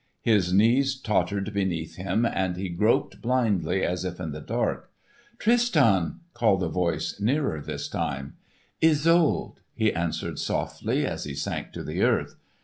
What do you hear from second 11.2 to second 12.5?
he sank to the earth.